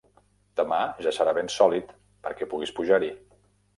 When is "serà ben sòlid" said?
1.17-1.93